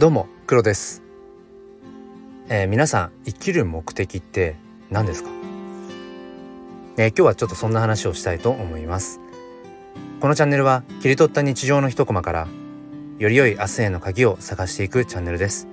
[0.00, 1.02] どうも黒です、
[2.48, 4.56] えー、皆さん生きる目的って
[4.88, 5.28] 何ですか、
[6.96, 9.20] えー、今日はちょっとそんな話をしたいと思います。
[10.22, 12.48] このチャンネルは切り取った日常の一コマから
[13.18, 15.68] より良い明日への鍵を探していくチャンネルです。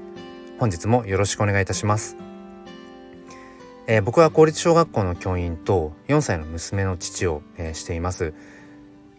[0.60, 2.18] 本日もよろしくお願いいたします、
[3.88, 8.34] えー、僕は公立小学校の教員と4歳の娘の父を、えしています、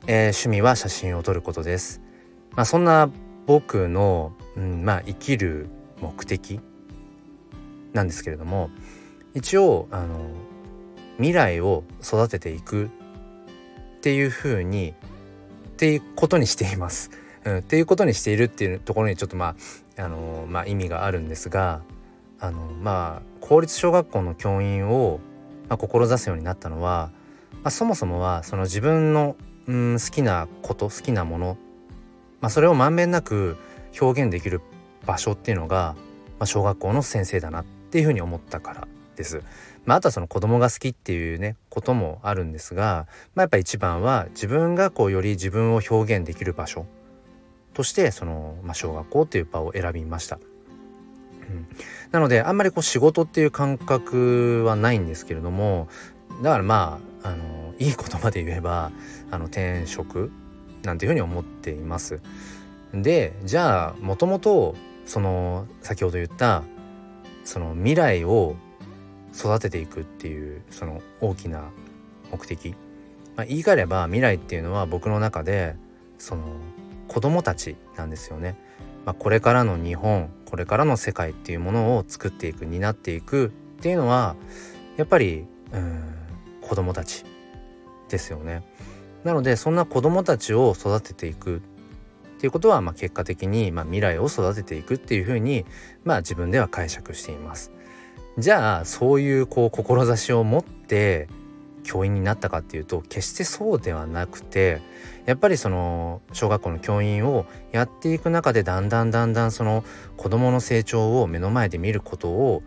[0.07, 2.03] え趣味は写真を撮ることです。
[2.51, 3.09] まあ、そんな
[3.47, 5.69] 僕の、うん、まあ生きる
[6.01, 6.61] 目的
[7.93, 8.71] なんですけれども
[9.35, 10.31] 一応あの
[11.17, 17.11] 未来を育てていくっていうふうにっていうことにしています。
[17.45, 19.55] うん、っていうことにしているっていうところにちょっとま
[19.97, 21.83] ああの、まあ、意味があるんですが
[22.41, 25.21] あのまあ公立小学校の教員を、
[25.69, 27.11] まあ、志すようになったのは、
[27.53, 29.37] まあ、そもそもはその自分の、
[29.67, 31.57] うん、好きなこと好きなもの
[32.41, 33.57] まあ、それをまんべんなく
[34.01, 34.61] 表現できる
[35.07, 35.95] 場所っていうのが、
[36.39, 39.43] まあ、小学校の先生だなっていうふうに思ったからです。
[39.85, 46.85] まあ、あとはその子供が好きっていうねこともあるんですが、まあ、やっぱ一番は自分がこうより自分を表現できる場所
[47.73, 50.39] としてその、まあ、小学校っていう場を選びました。
[51.49, 51.67] うん、
[52.13, 55.89] なのであんまりこう仕事っていう感覚はないんですけれども
[56.43, 58.93] だからまああのいい言葉で言えば
[59.31, 60.31] あの転職
[60.83, 62.21] なんていうふうに思っています。
[62.95, 64.75] でじゃあもともと
[65.05, 66.63] その先ほど言った
[67.45, 68.57] その未来を
[69.35, 71.71] 育てていくっていうその大きな
[72.31, 72.75] 目的、
[73.37, 75.77] まあ、言い換えれば未来っていうのは僕の中で
[76.19, 76.43] その
[77.09, 78.57] 子供たちなんですよね。
[79.07, 83.51] まあ、これからの日本これからの世界っていうものを作っていく担っていくっ
[83.81, 84.37] ていうのは
[84.97, 86.15] やっぱりうん
[86.61, 87.25] 子供たち
[88.09, 88.63] ですよね。
[89.25, 91.63] なのでそんな子どもたちを育てていく
[92.39, 95.67] っていうことは、まあ、結果的に、まあ、未来を育てていくっていうふうに、
[96.05, 97.73] まあ、自分では解釈しています。
[98.39, 101.29] じゃあそういうこう志を持って
[101.83, 104.81] 教員になったかっていうと決してそうではなくて
[105.27, 109.83] やっぱりその小学校の教員をやっていく中でだんだんだんだんその
[110.17, 112.63] 子どもの成長を目の前で見ることを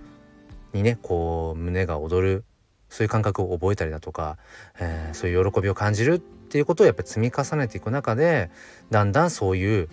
[0.73, 2.43] にねこう胸が躍る
[2.91, 4.37] そういう感覚を覚えたりだとか、
[4.77, 8.51] えー、そういう喜びを感じるっていうことをやっぱり積み重ねていく中で
[8.91, 9.87] だんだんそういう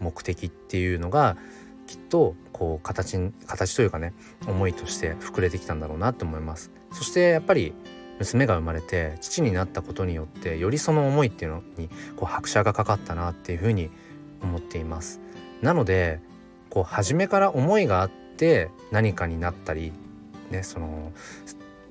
[0.00, 1.36] 目的っていうのが
[1.86, 3.16] きっとこう形
[3.46, 4.12] 形というかね
[4.48, 6.72] 思いとして膨れてきたんだろうなって思います。
[6.92, 7.74] そしてやっぱり
[8.18, 13.88] 娘が生まれて父になったことによってよりその思いっていうのにこう拍車がかかったなっていうふうに
[14.42, 15.20] 思っています。
[15.60, 16.18] なので
[16.70, 19.92] こう初めから思いがあって何かになったり
[20.50, 21.12] ねその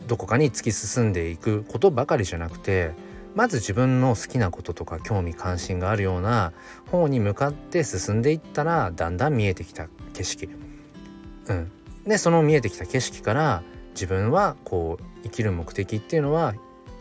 [0.08, 2.92] どこかに突き進んでいくことばかりじゃなくて
[3.36, 6.52] まず自分の好きなこととか興味関心があるような
[6.92, 10.50] 方に向かって進んでいったらだんだん見えてきた景色。
[11.48, 11.72] うん、
[12.06, 13.64] でその見えてきた景色から
[13.94, 16.56] 自分はこう生きる目的っていうのは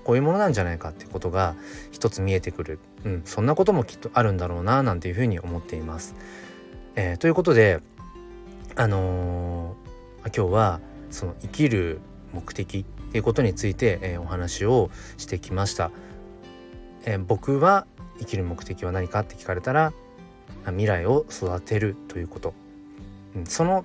[0.04, 1.54] こういうものなんじゃないかってことが
[1.90, 6.14] 一つ見えてくる、うん、そんなこともきっとあるんだろうななんていうふうに思っています。
[6.96, 7.80] えー、ということで
[8.76, 10.80] あのー、今日は
[11.10, 12.00] その生きる
[12.32, 15.90] 目的っていうことについて、えー、お話をしてきました。
[17.04, 17.86] えー、僕は
[18.18, 19.92] 生きる目的は何かって聞かれたら
[20.66, 22.54] 未来を育てるということ、
[23.34, 23.84] うん、その、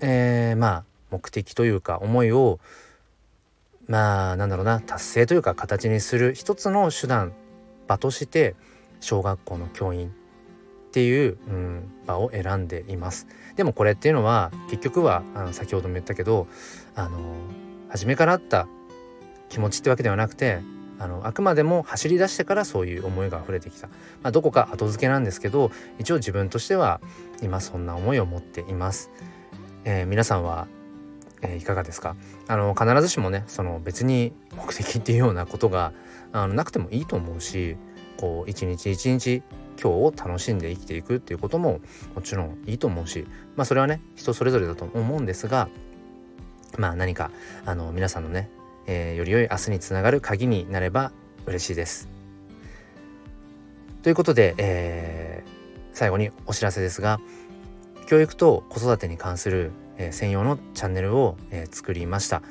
[0.00, 2.58] えー、まあ目的というか思いを
[3.86, 7.32] まあなんだろうな達成というか形にする一つの手段
[7.86, 8.56] 場として
[9.00, 10.12] 小学校の教員
[10.96, 13.26] っていう、うん、場を選んでいます。
[13.54, 16.46] でもこれっていうのは結局はあの先ほども言ったけど
[16.94, 17.18] あの
[17.90, 18.66] 初めからあった
[19.50, 20.62] 気持ちってわけではなくて
[20.98, 23.88] あのあくまでも走り出してからそういう思いが溢れてきた、
[24.22, 27.02] まあ、どこか後付けなんですけど一応自分としては
[27.42, 29.10] 今そんな思いを持っています、
[29.84, 30.66] えー、皆さんは、
[31.42, 32.16] え、いかがですか？
[32.48, 35.92] あの必ずしもねその別に目的っていうようなことが
[36.32, 37.76] あのなくてもいいと思うし
[38.18, 39.42] こう一日一日
[39.80, 41.80] 今日を楽しんで生きていくっていうことも
[42.14, 43.26] もちろんいいと思うし
[43.56, 45.68] まあそれはね人それぞれだと思うんですが
[46.78, 47.30] まあ何か
[47.64, 48.50] あの皆さんのね
[48.86, 51.12] えー、より良い明日につながる鍵になれば
[51.44, 52.08] 嬉しいです。
[54.02, 55.50] ということで、えー、
[55.92, 57.20] 最後にお知らせですが
[58.06, 62.42] 教育と子育てに関する、えー、専用のチャンネルを、えー、作りました、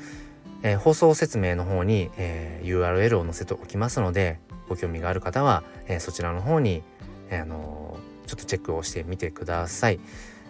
[0.63, 6.83] えー、放送説明の方に、えー、URL を載せておきますのでご興味がある方は、えー、そちらの方に、
[7.29, 9.99] えー、あのー、ちょっとチェックをしてみてください、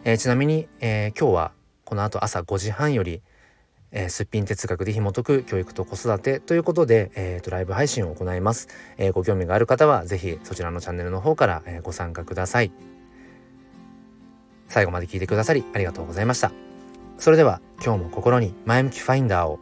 [0.03, 1.51] えー、ちなみに、えー、今日は
[1.83, 3.21] この後朝5時半より、
[3.91, 8.67] えー、すっぴん哲学で紐解く教育と子育てということで、えーと、ライブ配信を行います、
[8.97, 12.71] えー、ご興味がある方は是非そちらのチャンネルの方から、えー、ご参加ください。
[14.67, 16.51] 最後まで聞いてくださりありがとうございました。
[17.17, 19.59] それでは今日も心に前向きファインダーを。